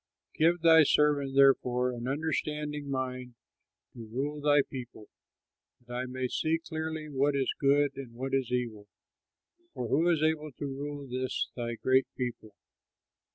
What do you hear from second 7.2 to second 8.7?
is good and what is